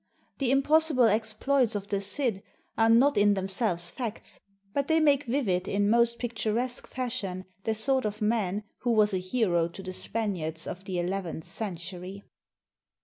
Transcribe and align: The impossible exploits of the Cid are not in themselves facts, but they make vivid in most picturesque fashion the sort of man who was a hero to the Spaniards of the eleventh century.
The 0.39 0.49
impossible 0.49 1.03
exploits 1.05 1.75
of 1.75 1.89
the 1.89 2.01
Cid 2.01 2.41
are 2.75 2.89
not 2.89 3.17
in 3.19 3.35
themselves 3.35 3.91
facts, 3.91 4.39
but 4.73 4.87
they 4.87 4.99
make 4.99 5.25
vivid 5.25 5.67
in 5.67 5.91
most 5.91 6.17
picturesque 6.17 6.87
fashion 6.87 7.45
the 7.65 7.75
sort 7.75 8.05
of 8.05 8.19
man 8.19 8.63
who 8.79 8.89
was 8.93 9.13
a 9.13 9.19
hero 9.19 9.67
to 9.67 9.83
the 9.83 9.93
Spaniards 9.93 10.65
of 10.65 10.85
the 10.85 10.97
eleventh 10.97 11.43
century. 11.43 12.23